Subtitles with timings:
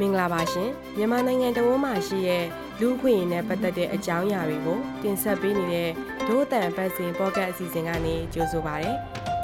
[0.00, 2.44] မင်္ဂလာပါရှင်မြန်မာနိုင်ငံတဝန်းမှာရှိတဲ့
[2.80, 5.90] လူ့ခွင့်ရေးနဲ့ပတ်သက်တဲ့အကြောင်းအရာတွေကိုတင်ဆက်ပေးနေတဲ့
[6.26, 8.92] ဒို့အတန်ပတ်စဉ်ပေါ့ကတ်အစီအစဉ်ကနေကြိုဆိုပါရစေ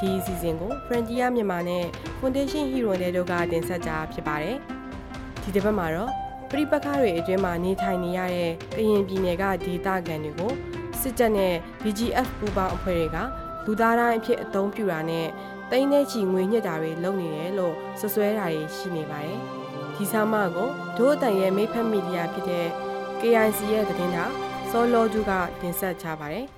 [0.01, 1.85] ဒီအစီအစဉ်ကို Frontier မြန်မာနဲ့
[2.19, 4.57] Foundation Hero တွေတို့ကတင်ဆက်ကြဖြစ်ပါတယ်
[5.43, 6.11] ဒီတစ်ပတ်မှာတော့
[6.51, 10.53] ပြိပခါတွေအတွင်းမှာနေထိုင်နေရတဲ့ကရင်ပြည်နယ်ကဒေသခံတွေကို
[11.01, 13.19] စစ်တပ်နဲ့ BGF ပူးပေါင်းအဖွဲ့တွေက
[13.67, 15.27] လူသားတိုင်းအဖြစ်အသုံးပြုတာနဲ့
[15.71, 19.41] တိန်းတဲ့ချီငွေညစ်တာတွေလုပ်နေတယ်လို့ဆွဆွဲတာတွေရှိနေပါတယ်။
[20.03, 20.69] ဒီဆောင်မကို
[20.99, 22.67] ဒို့အတန်ရဲ့မိဖက်မီဒီယာဖြစ်တဲ့
[23.21, 24.35] KIC ရဲ့သတင်းထောက်
[24.71, 26.47] စောလောကျူကတင်ဆက်ချပါတယ်။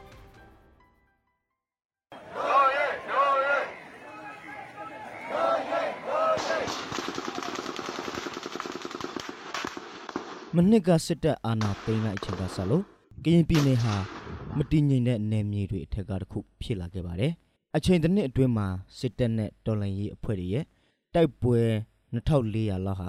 [10.57, 12.85] မနှစ်ကစစ်တပ်အာဏာသိမ်းလိုက်အချိန်ကစလို့
[13.25, 13.95] ကရင်ပြည်နယ်ဟာ
[14.57, 17.33] မတည်ငြိမ်တဲ့နယ်မြေတွေအထက်ကတစ်ခုဖြစ်လာခဲ့ပါတယ်။
[17.77, 18.67] အချိန်တစ်နှစ်အတွင်းမှာ
[18.99, 20.65] စစ်တပ်နဲ့တော်လှန်ရေးအဖွဲ့တွေရဲ့
[21.15, 21.61] တိုက်ပွဲ
[22.13, 23.09] 2400လောက်ဟာ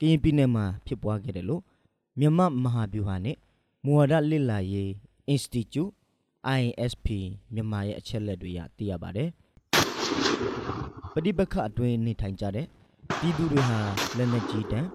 [0.00, 1.62] ကရင်ပြည်နယ်မှာဖြစ်ပွားခဲ့တယ်လို့
[2.18, 3.36] မြန်မာမဟာဗျူဟာနဲ့
[3.84, 4.90] မူဝါဒလစ်လာရေး
[5.34, 5.92] Institute
[6.58, 7.06] INSP
[7.54, 9.28] မြန်မာရဲ့အချက်လက်တွေရသိရပါတယ်။
[11.14, 12.66] ပဋိပက္ခအတွင်းနေထိုင်ကြတဲ့
[13.18, 13.78] ပြည်သူတွေဟာ
[14.16, 14.88] လက်နက်ကြီးတန်း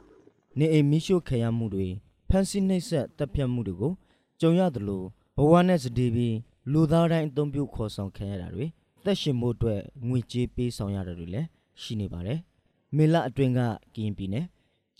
[0.59, 1.87] နေအိမ်မိရှို့ခံရမှုတွေ
[2.29, 3.93] ဖမ်းဆီးနှိပ်စက်တပ်ဖြတ်မှုတွေကို
[4.41, 5.03] ကြုံရသလို
[5.37, 6.35] ဘဝနဲ့စတေးပြီး
[6.71, 8.65] လူသားတိုင်းအသုံးပြုခေါ်ဆောင်ခံရတာတွေ
[9.03, 11.47] သက်ရှင်မှုအတွက်ငွေကြေးပေးဆောင်ရတာတွေလည်း
[11.81, 12.39] ရှိနေပါတယ်။
[12.95, 13.59] မေလအတွင်းက
[13.95, 14.45] ကရင်ပြည်နယ်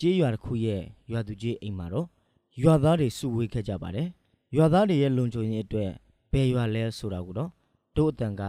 [0.00, 2.06] ကြေးရွာတစ်ခုရဲ့ရွာသူကြီးအိမ်မှာတော့
[2.62, 4.08] ရွာသားတွေစုဝေးခဲ့ကြပါတယ်။
[4.56, 5.90] ရွာသားတွေရဲ့လုံခြုံရေးအတွက်
[6.32, 7.50] ဘယ်ရွာလဲဆိုတာကိုတော့
[7.96, 8.42] တို့အတန်က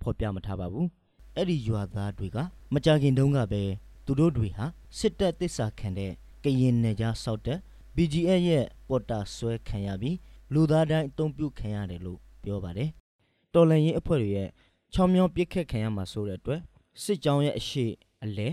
[0.00, 0.86] ဖော်ပြမထားပါဘူး။
[1.36, 2.38] အဲ့ဒီရွာသားတွေက
[2.72, 3.62] မကြခင်တုန်းကပဲ
[4.06, 4.64] သူတို့တွေဟာ
[4.98, 6.12] စစ်တပ်တစ္ဆာခံတဲ့
[6.44, 7.58] ကရင်နယ်ကြားစောက်တဲ့
[7.96, 10.16] BGF ရဲ့ပေါ်တာဆွဲခံရပြီး
[10.52, 12.90] လူသားတိုင်းအသုံးပြုခံရတယ်လို့ပြောပါတယ်။
[13.54, 14.48] တော်လန်ရင်အဖွဲ့တွေရဲ့
[14.92, 16.60] ချောင်းမြောင်းပြစ်ခတ်ခံရမှာဆိုတဲ့အတွက်
[17.02, 17.86] စစ်ကြောင်းရဲ့အရှိ
[18.24, 18.48] အလဲ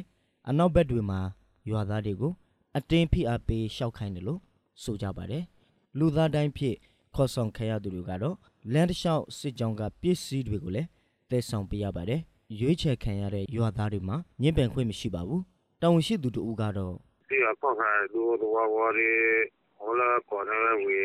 [0.50, 1.20] အနောက်ဘက်တွေမှာ
[1.70, 2.34] ရွာသားတွေကို
[2.78, 4.40] အတင်းဖိအားပေးရှောက်ခိုင်းတယ်လို့
[4.84, 5.44] ဆိုကြပါတယ်။
[5.98, 6.76] လူသားတိုင်းဖြစ်
[7.16, 8.36] ခေါ်ဆောင်ခံရသူတွေကတော့
[8.74, 10.88] လန်တလျှောက်စစ်ကြောင်းကပစ္စည်းတွေကိုလည်း
[11.30, 12.22] တဲဆောင်ပေးရပါတယ်။
[12.60, 15.42] ရွေးချယ်ခံရတဲ့ရွာသားတွေမှာညင်ပန်ခွင့်မရှိပါဘူး။
[15.82, 16.94] တောင်ရှိသူတို့ကတော့
[17.30, 19.12] ဒီအဖောက်ခါဒူဒဝဝရီ
[19.78, 21.00] ဟောလာကော်နယ်ဝေ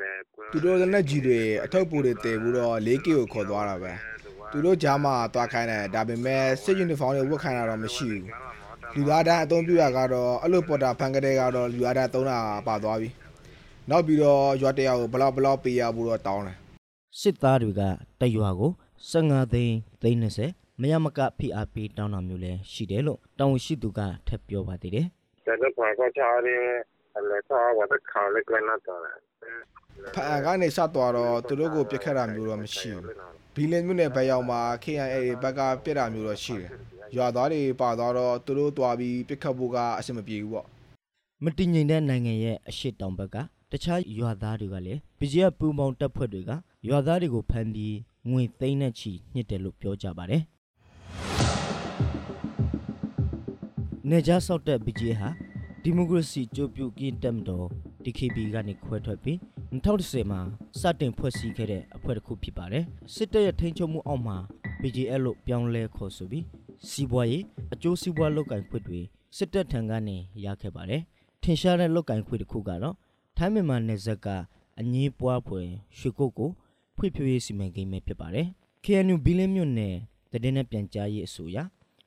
[0.00, 0.12] လေ
[0.52, 3.92] သူတို့လက်နက်ကြီးတွေအထုပ်ပူတွေတည်ပြီးတော့ 4K ကိုခေါ်သွားတာပဲ
[4.52, 8.24] သူတို့ကြားမှာသွားခိုင်းတယ်ဒါပေမဲ့စစ်ယူနီဖောင်းတွေဝတ်ခိုင်းတာတော့မရှိဘူး
[8.96, 13.08] လူသားတန်းအသုံးပြုတာကတော့အဲ့လိုပေါ်တာဖန်ကတဲ့ကတော့လူသားတန်းသုံးတာပါသွားပြီ
[13.90, 16.56] နောက်ပြီးတော့ရွာတရာကိုဘလောက်ဘလောက်ပေးရဖို့တော့တောင်းတယ်
[17.20, 17.82] စစ်သားတွေက
[18.20, 18.70] တရွာကို
[19.12, 20.18] 15သိန်းသိန်း
[20.50, 25.06] 20မရမကဖိအားပေးတောင်းတာမျိုးလည်းရှိတယ်လို့တောင်းရှိသူကထပ်ပြောပါသေးတယ်
[25.44, 26.58] ကျွန်တော်ဘာကချားရဲ
[27.16, 28.96] အလဲချားဝတ်ခါလက်ကလည်းနာတာ
[30.14, 33.04] ဖာကနေစသွားတော့သူတို့ကိုပြက်ခတ်တာမျိုးတော့မရှိဘူး
[33.54, 36.70] ဘီလင်းမြို့နယ်ဘက်ရောက်မှာ KIA ဘက်ကပြက်တာမျိုးတော့ရှိတယ်
[37.16, 40.66] ရွာသားတွေပါသွားတော့သူတို့သွားပြီးပြစ်ခတ်ဖို့ကအဆင်မပြေဘူးပေါ့
[41.44, 43.36] မတည်ငြိမ်တဲ့နိုင်ငံရဲ့အရှိတောင်ဘက်က
[43.72, 46.50] တခြားရွာသားတွေကလည်း BGF ပူပေါင်းတပ်ဖွဲ့တွေက
[46.88, 47.96] ရွာသားတွေကိုဖမ်းပြီး
[48.30, 50.42] ငွေသိန်းနဲ့ချီညှစ်တယ်လို့ပြောကြပါတယ်
[54.08, 55.28] နေကြဆောက်တဲ့ BGF ဟာ
[55.82, 57.66] ဒီမိုကရေစီကြိုးပြုကင်းတက်မတော်
[58.04, 59.36] DKB ကနေခွဲထွက်ပြီး
[59.72, 60.40] 2010မှာ
[60.80, 62.84] စတင်ဖွဲ့စည်းခဲ့တဲ့အဖွဲ့တစ်ခုဖြစ်ပါတယ်
[63.14, 64.36] စစ်တပ်ရဲ့ထိန်းချုပ်မှုအောက်မှာ
[64.80, 66.44] BGF လို့ပြောင်းလဲခေါ်ဆိုပြီး
[66.88, 69.00] စီးပွားရေးအကျိုးစီးပွားလုပ်ကင်ခွင့်တွေ
[69.36, 71.02] စစ်တပ်ထံကနေရခဲ့ပါတယ်
[71.42, 72.96] ထင်ရှားတဲ့လုပ်ကင်ခွင့်တစ်ခုကတော့
[73.36, 74.26] ထိုင်းမြန်မာနယ်စပ်က
[74.80, 75.66] အငင်းပွားဖွယ်
[75.98, 76.50] ရွှေကုတ်ကို
[76.96, 78.46] ဖွံ့ဖြိုးရေးစီမံကိန်းပဲဖြစ်ပါတယ်
[78.84, 79.94] KNU ဘီလင်းမြို့နယ်
[80.30, 81.58] တည်တဲ့ပြန်ကြားရေးအဆိုအရ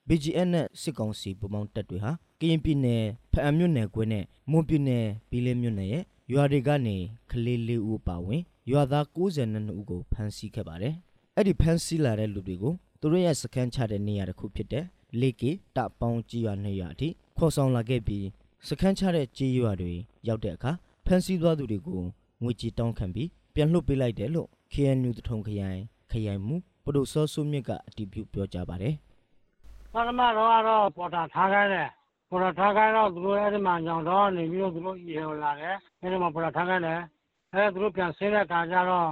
[0.08, 6.96] BGN နဲ့စစ်ကောင်စီပုံမှန်တပ်တွေဟာကရင်ပြည်နယ်ဖအံမြို့နယ်ကွင်းနဲ့မွန်ပြည်နယ်ဘီလင်းမြို့နယ်ရဲ့ရွာတွေကနေ
[7.32, 8.42] ကလေးလေးဦးပါဝင်
[8.72, 10.96] ရွာသား92ဦးကိုဖမ်းဆီးခဲ့ပါတယ်။
[11.36, 12.74] အဲ့ဒီဖမ်းဆီးလာတဲ့လူတွေကို
[13.06, 14.86] သူတို့ရဲ့စခန်းချတဲ့နေရာတစ်ခုဖြစ်တဲ့
[15.20, 18.26] လေကီတပေါင်းကြီးရွာနေရာအထိခေါ်ဆောင်လာခဲ့ပြီး
[18.68, 19.94] စခန်းချတဲ့ကြီးရွာတွေ
[20.28, 20.72] ရောက်တဲ့အခါ
[21.06, 22.02] ဖမ်းဆီးသွားသူတွေကို
[22.44, 25.82] ငွေကြေးတောင်းခံပြီးပြန်လွှတ်ပေးလိုက်တယ်လို့ KNU တထုံခရိုင်
[26.12, 28.96] ခရိုင်မူပဒုစောဆုမြင့်ကအတည်ပြုပြောကြားပါတယ်
[29.94, 31.90] ပထမတော့ကတော့ပေါ်တာထားခိုင်းတယ်
[32.30, 37.00] ပေါ်တာထားခိုင်းတော့သူတို့အဲ့ဒီမှာညောင်တော့နေပြီးတော့သူတို့ရေဝင်လာတယ်အဲ့ဒီမှာပေါ်တာထားခိုင်းတယ်
[37.54, 39.10] အဲ့သူတို့ပြန်ဆင်းတဲ့အခါကျတော့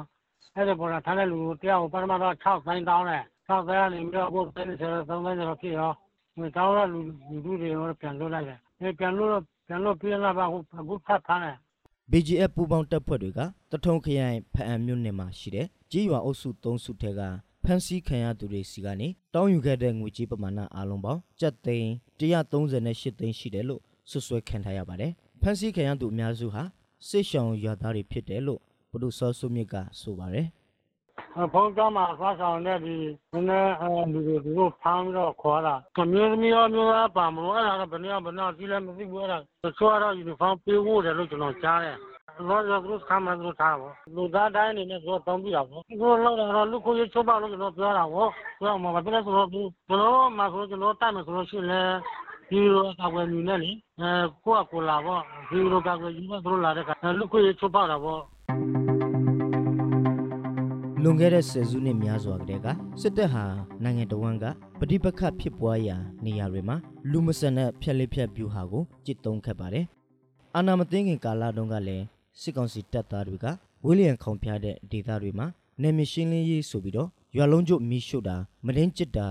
[0.56, 5.92] အဲ့ဒီပေါ်တာထားတဲ့လူတယောက်ကိုပထမတော့6သိန်းတောင်းတယ် 6သိန်းကနေပြီးတော့ဘုတ်သိန်း30 3သိန်းတော့ဖြစ်ရော
[6.38, 7.00] ငွေတောင်းတော့လူ
[7.30, 11.58] လူလူတွေရောပြန်လွတ်လိုက်တယ်အဲ့ပြန်လွတ်တော့ပြန်လွတ်ပြီးတော့အခုအခုဖတ်ထားတယ်
[12.12, 13.40] BGF ပူပေါင်းတပ်ဖွဲ့တွေက
[13.72, 17.22] တထုံခရိုင်ဖအံမြို့နယ်မှာရှိတဲ့ကြေးရွာအုပ်စု၃စုထဲက
[17.64, 21.90] ဖမ်းဆီးခံရသူတွေစီကနေတောင်းယူခဲ့တဲ့ငွေကြေးပမာဏအလုံးပေါင်းကျပ်သိန်း
[22.20, 25.12] 138သိန်းရှိတယ်လို့ဆွဆွဲခံထားရပါတယ်။
[25.42, 26.64] ဖမ်းဆီးခံရသူအများစုဟာ
[27.08, 28.60] စစ်ရှောင်ရွာသားတွေဖြစ်တယ်လို့
[28.92, 30.48] ဘုဒ္ဓစောဆုမြင့်ကဆိုပါတယ်။
[31.54, 32.96] ဖုန်းကြောင်းမှာသွားဆောင်တဲ့ဒီ
[33.34, 41.98] နည်းနည်းအဲလူတွေသူတို့ဖမ်းပြီးတော့ခေါ်တာအမျိုးသမီးရောမျိုးသားပါမလို့အဲ့ဒါတော့ဘယ်နည်းဘယ်နည်းကြည့်လည်းမသိဘူးအဲ့ဒါတချို့ကတော့ယူနီဖောင်းပေးဖို့တယ်လို့ကျွန်တော်ကြားတယ်
[42.50, 48.30] တော့ကျွန်တော်ခမ်းမှန်းလို့ထားပါလူသားတိုင်းအနေနဲ့ကျွန်တော်တောင်းပြတာပေါ့သူတို့လောက်တော့လူကိုရချုပ်ပါလို့ကျွန်တော်ပြောတာပေါ့
[48.60, 51.90] ပြောမှာဘာဖြစ်လဲဆိုတော့ကျွန်တော်မှဆိုကျွန်တော်တိုက်မှာဆိုလို့ရှိရင်
[52.50, 54.12] ဒီလိုအကွယ်မြူနဲ့လေအဲ
[54.44, 58.22] ကိုကကိုလာပေါ့ဒီလိုကကွယ်ယူမဆိုလာတဲ့ခါလူကိုရချုပ်ပါတာပေါ့
[61.04, 62.68] လွန်ခဲ့တဲ့ဆယ်စုနှစ်များစွာကတည်းက
[63.02, 63.44] စစ်တပ်ဟာ
[63.84, 64.46] နိုင်ငံတော်ဝန်က
[64.80, 65.96] ပဋိပက္ခဖြစ်ပွားရာ
[66.26, 66.78] နေရာတွေမှာ
[67.12, 69.86] လူမဆန်တဲ့ဖျက်လက်ဖျက်ပြူဟာကိုကြစ်တုံးခဲ့ပါတယ်။
[70.56, 72.06] အာနာမသိငင်ကာလတုန်းကလည်း
[72.42, 73.46] စစ်ကောင်စီတပ်သားတွေက
[73.86, 75.48] ဝီလီယံခေါင်ဖျားတဲ့ဒေသတွေမှာ
[75.82, 79.28] နေမရှင်းလင်းရေးဆိုပြီးတော့ရွာလုံးကျမီးရှို့တာမတင်းကျစ်တာ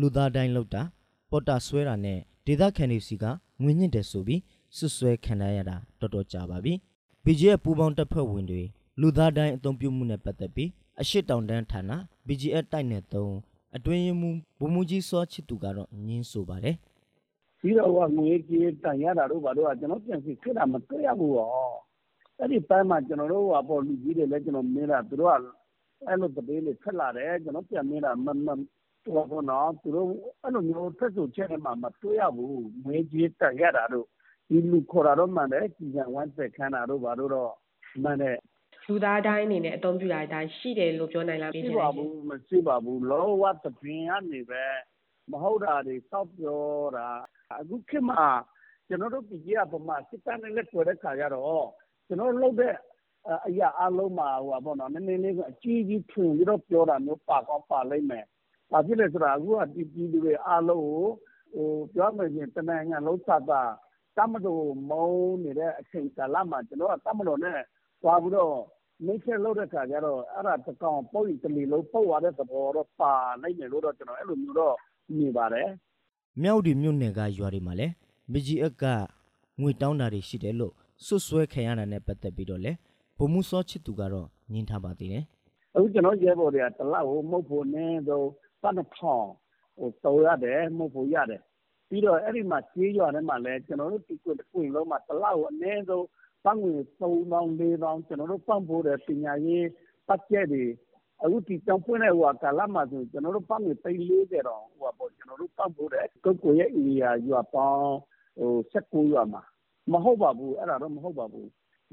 [0.00, 0.82] လူသားတိုင်းလောက်တာ
[1.30, 3.24] ပေါ်တာဆွဲတာနဲ့ဒေသခံတွေစီက
[3.62, 4.40] ငွေညှစ်တယ်ဆိုပြီး
[4.76, 6.72] ဆွဆွဲခံရတာတော်တော်ကြာပါပြီ။
[7.24, 8.62] BGF ပူပေါင်းတပ်ဖွဲ့ဝင်တွေ
[9.00, 10.70] လူသားတိုင်းအုံပြုမှုနဲ့ပတ်သက်ပြီး
[11.00, 11.92] အရှိတောင်တန်းဌာန
[12.26, 13.02] BGF တိုက်နယ်
[13.38, 16.76] 3အတွင်းရင်မူဘုံမူကြီးစောချစ်သူကတော့ညင်းဆိုပါတယ်
[17.60, 21.50] ပြီးတော့ကငွေကြေးတန်ရတာတို့ဘာတို့ကကျွန်တော်ပြန်စီခက်တာမတွေ့ရဘူးရော
[22.38, 25.34] အဲ့ဒီပိုင်းမှာကျွန်တော်တို့ကပေါ်လူကြီးတွေလည်းကျွန်တော်မင်းတာသူတို့က
[26.06, 28.48] အဲ့လိုတပေးလေးဖက်လာတယ်ကျွန်တော်ပြန်မင်းတာမမ
[29.06, 30.08] တော့ဘောနော်သူတို့
[30.42, 34.06] အဲ့လိုမျိုးဖက်ဆိုချက်တွေမှာမတွေ့ရဘူးငွေကြေးတန်ရတာတို့
[34.48, 37.52] ဒီလူခေါ်တာတော့မှန်တယ်ကြီးကြံဝမ်းသက်ခန်းတာတို့ဘာတို့တော့
[38.02, 38.38] မှန်တယ်
[38.88, 44.64] လူသားတိုင်းအနေနဲ့အသုံးပြုတာဒါရှိတယ်လို့ပြောနိုင်လားရှိပါဘူးမရှိပါဘူးလောဝတ်တပင်ကနေပဲ
[45.30, 46.64] မဟုတ်တာတွေစောက်ပြော
[46.96, 47.08] တာ
[47.60, 48.24] အခုခေတ်မှာ
[48.88, 51.66] ကျွန်တော်တို့ပြည်ကြီးကပမာစစ်တမ်းနဲ့လက်တွေ့တဲ့ခါကျတော့
[52.06, 52.74] ကျွန်တော်လုပ်တဲ့
[53.48, 58.24] အရာအလုံးမှာဟိုပါပေါ့နော်နည်းနည်းလေးအကြီးကြီးထွင်ပြီးတော့ပြောတာမျိုးပါကောင်းပါလိမ့်မယ်။
[58.70, 61.06] ဘာဖြစ်လဲဆိုတော့အခုကဒီပြည်သူတွေအားလုံးကို
[61.54, 63.62] ဟိုပြောမယ်ရင်တနိုင်ငံလုံးသတ်တာ
[64.16, 65.08] တမတော်မုံ
[65.44, 67.58] နေတဲ့အချိန်ကာလမှာကျွန်တော်ကတမတော်နဲ့
[68.02, 68.54] သွားပြီးတော့
[69.06, 73.12] မိတ်ဆက်လုပ်တဲ့ခါကျတော့ အဲ့ဒါတကောင်ပုတ်တလီလုံးပုတ်သွားတဲ့သဘောတော့ ပါ
[73.42, 74.74] နိုင်တယ်လို့တော့ ကျွန်တော်အဲ့လိုမျိုးတော့
[75.16, 75.68] မြင်ပါတယ်။
[76.42, 77.92] မြောက်ဒီမြို့နယ်က ရွာတွေမှာလည်း
[78.32, 78.84] BGF က
[79.60, 80.72] ငွေတောင်းတာတွေရှိတယ်လို့
[81.04, 82.72] ဆွဆွဲခံရတာနဲ့ ပတ်သက်ပြီးတော့လေ
[83.18, 85.24] ဘုံမူစောချစ်သူကတော့ညင်းထားပါသေးတယ်
[85.74, 88.26] အခုကျွန်တော်ရဲဘော်တွေကတလောက်ဟိုမဟုတ်ဖို့နည်းတော့
[88.62, 89.26] ပတ်တစ်ထောင်
[89.78, 91.40] ဟိုတော်ရတယ်မဟုတ်ဖို့ရတယ်
[91.88, 96.04] ပြီးတော့ အဲ့ဒီမှာကြေးရွာထဲမှာလည်း ကျွန်တော်တို့ဒီကွင်ကွင်လုံးမှာတလောက်အနည်းဆုံး
[96.44, 99.66] ပတ်ငွေ3000 4000ကျွန်တော်တို့ပတ်ဖို့တဲ့ပညာရေး
[100.08, 100.64] ပတ်ကျက်တွေ
[101.22, 107.94] အခု ဒီတောင်ပွင့်တဲ့ဟိုကာလမှာဆို ကျွန်တော်တို့ပတ်ငွေ340တော့ဟိုပေါ့ကျွန်တော်တို့ပတ်ဖို့တဲ့ကုတ်ကိုရဲ့ area ရွာပေါင်း
[108.38, 109.42] ဟို16ရွာမှာ
[109.92, 111.48] မဟုတ်ပါဘူး အဲ့ဒါတော့ မဟုတ်ပါဘူး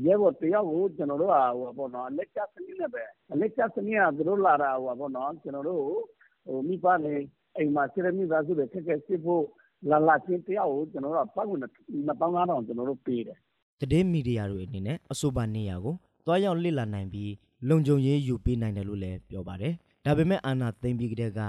[0.05, 3.03] ရဲဘော်တယောက်ကို ကျွန်တော်တို့ဟာဟိုပေါ့နော်လက်ချစနစ်နဲ့ပဲ
[3.39, 5.83] လက်ချစနစ်က သူတို့လာတာဟိုပေါ့နော်ကျွန်တော်တို့
[6.45, 7.13] ဟို မိဘနေ
[7.57, 9.43] အိမ်မှာစိရမိသားစုတွေခက်ခဲစစ်ဖို့
[9.89, 11.59] လာလာချင်း တယောက်ကို ကျွန်တော်တို့ပတ်ဝင်
[12.07, 13.39] 2500ကျွန်တော်တို့ပေးတယ်။
[13.91, 15.95] တည်င်းမီဒီယာတွေအနေနဲ့အဆိုပါနေရာကို
[16.25, 17.31] တွားရောက်လစ်လာနိုင်ပြီး
[17.69, 19.73] လုံခြုံရေးယူပေးနိုင်တယ်လို့လည်းပြောပါတယ်။
[20.05, 21.41] ဒါပေမဲ့အာနာသိမ့်ပြီးကတည်းက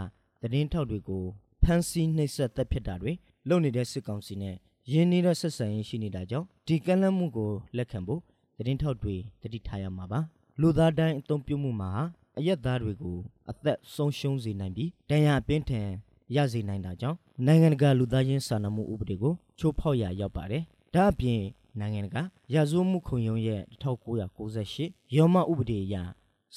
[0.52, 1.24] တည်င်းထောက်တွေကို
[1.62, 3.12] ဖမ်းဆီးနှိပ်စက်တပ်ဖြစ်တာတွေ
[3.48, 4.56] လုပ်နေတဲ့စစ်ကောင်စီနဲ့
[4.92, 8.20] ရင်းနှီးတဲ့ဆက်ဆံရေးရှိနေတာကြောင့်ဒီကန့်လန့်မှုကိုလက်ခံဖို့
[8.56, 10.20] တည်င်းထောက်တွေတတိထားရမှာပါ။
[10.60, 11.90] လူသားတိုင်းအုံပြုမှုမှာ
[12.38, 13.16] အရက်သားတွေကို
[13.50, 15.88] အသက်ဆုံးရှုံးစေနိုင်ပြီးတန်ရာအပင်းထန်
[16.36, 20.62] ရစေနိုင်တာကြောင့်နိုင်ငံတကာလူသားချင်းစာနာမှုဥပဒေကိုချိုးဖောက်ရရောက်ပါတယ်။
[20.94, 21.40] ဒါအပြင်
[21.78, 22.22] နိုင်ငံတကာ
[22.54, 25.96] ရာဇဝတ်မှုခုံရုံးရဲ့1998ရောမဥပဒေအရ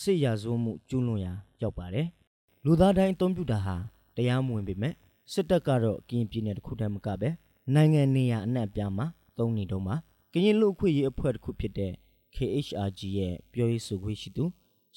[0.01, 2.07] စစ်ရာဇဝတ်မှုကျူးလွန်ရာရောက်ပါတယ်။
[2.65, 3.75] လူသားတိုင်းအသုံးပြုတာဟာ
[4.15, 4.94] တရားမဝင်ပေမဲ့
[5.31, 7.30] စစ်တပ်ကတော့ကရင်ပြည်နယ်တစ်ခုတည်းမကပဲ
[7.73, 9.06] နိုင်ငံနေရာအနှံ့အပြားမှာ
[9.37, 9.95] သုံးနေတော့မှာ
[10.33, 11.92] ကရင်လူအခွင့်အရေးအဖွဲ့တစ်ခုဖြစ်တဲ့
[12.35, 14.45] KHRG ရဲ့ပြောရေးဆိုခွင့်ရှိသူ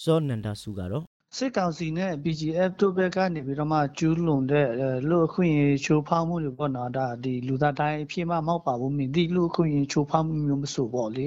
[0.03, 1.05] စောနန္ဒစုကတော့
[1.37, 11.27] စစ်ကောင်စီနဲ့ BGF တို့ဘက်ကနေပြီးတော့မှကျူးလွန်တဲ့အဲလူအခွင့်အရေးချိုးဖောက်မှုတွေပေါ့နော်ဒါဒီလူသားတိုင်းအဖြစ်မှမဟုတ်ပါဘူးမြင်ဒီလူအခွင့်အရေးချိုးဖောက်မှုမျိုးမဆိုပေါ့လေ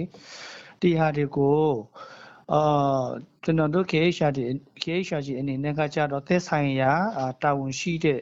[0.81, 1.61] ဒီဟာတွေကို
[2.53, 3.05] အာ
[3.43, 4.43] ကျွန်တော်တို့ KHR ဒီ
[4.83, 8.19] KHR ကြီးအနေနဲ့ကကြတော့သက်ဆိုင်ရာအာတာဝန်ရှိတဲ့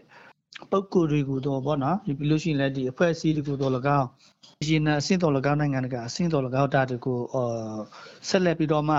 [0.72, 4.08] ပုဂ္ဂိုလ်တွေကိုတော့ပေါ့နော်ပြီးလို့ရှိရင်လည်းဒီအဖွဲ့အစည်းတွေကိုတော့၎င်း
[4.68, 7.78] ရှင်နာအဆင့်တော်၎င်းနိုင်ငံတကာအဆင့်တော်၎င်းဒါတွေကိုအာ
[8.30, 8.96] ဆက်လက်ပြီးတော့မှ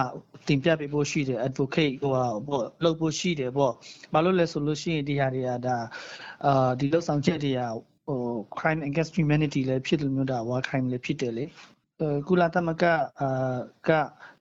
[0.48, 3.72] တင်ပြပေးဖို့ရှိတယ် advocate ဟိုဟာပေါ့လုပ်ဖို့ရှိတယ်ပေါ့
[4.12, 5.76] ဘာလို့လဲဆိုလို့ရှိရင်ဒီဟာတွေကဒါ
[6.46, 7.60] အာဒီလောက်ဆောင်ချက်တွေက
[8.06, 8.20] ဟို
[8.58, 11.44] crime against humanity လည်းဖြစ်လို့မျိုးဒါ war crime လည်းဖြစ်တယ်လေ
[12.00, 12.84] အဲကုလသမဂ္ဂ
[13.20, 13.56] အာ
[13.88, 13.90] က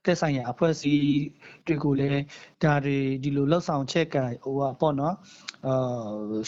[0.05, 1.03] တက်ဆိုင်ရာအဖွဲ့အစည်း
[1.65, 2.23] တွေကိုလည်း
[2.63, 5.15] ဒါတွေဒီလိုလောက်ဆောင်ချက်ကဟိုဟာပေါ့နော်
[5.67, 5.73] အာ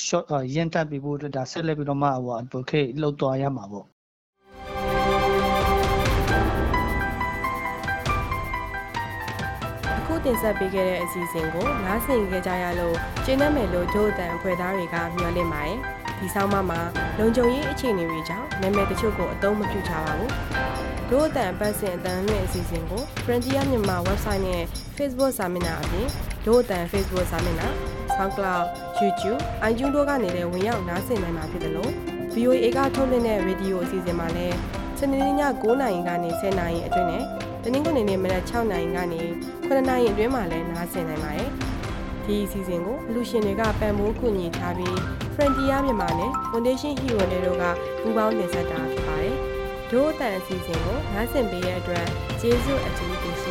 [0.08, 3.86] short ရန်တက်ပြီးဖို့အတွက်ဒါဆက်လက်ပြီးတော့မှဟို advocate လောက်သွားရမှာပေါ့
[9.98, 16.80] အခုတင်ဆက်ပေးခဲ့တဲ့အစီအစဉ်ကိုနားဆင်ကြကြရလို့ကျင်းနှက်မယ်လို့ဒို့အတန်အဖွဲ့သားတွေကမျှော်လင့်ပါတယ် ဒီဆောင်းပါးမှာ
[17.20, 20.32] လုံခြုံရေးအခြေအနေတွေကြောင့်နာမည်တချို့ကိုအသုံးမပြုကြပါဘူး
[21.10, 24.64] ဒို့အတန်ပတ်စဉ်အတန်လွင့်အစီအစဉ်ကို Frontier မြန်မာ website နဲ့
[24.98, 26.08] Facebook စာမျက်နှာအပြင်
[26.46, 27.70] ဒို့အတန် Facebook စာမျက်နှာ
[28.16, 28.66] SoundCloud
[29.00, 31.92] YouTube iTunes တို့ကနေလည်းဝင်ရောက်နားဆင်နိုင်မှာဖြစ်တယ်လို့
[32.36, 34.56] VOA ကထုတ်လွှင့်တဲ့ရေဒီယိုအစီအစဉ်မှာလည်း
[35.00, 37.24] စနေနေ့ည9:00နာရီကနေ10:00နာရီအတွင်းနဲ့
[37.64, 39.22] တနင်္ဂနွေနေ့မနက်6:00နာရီကနေ
[39.68, 41.50] 9:00နာရီအတွင်းမှာလည်းနားဆင်နိုင်ပါတယ်။
[42.26, 44.98] ဒီအစီအစဉ်ကိုလူရှင်တွေကပံ့ပိုးကူညီထားပြီး
[45.36, 47.64] Frontier မြန်မာနဲ့ Foundation Hero တွေတို့က
[48.02, 49.36] ပူးပေါင်းတင်ဆက်တာဖြစ်ပါတယ်။
[49.92, 52.06] ဒို့အတန်အစီအစဉ်ကိုနားဆင်ပေးတဲ့အတွက်
[52.42, 53.51] ကျေးဇူးအထူးတင်ရှိပါတယ်ရှင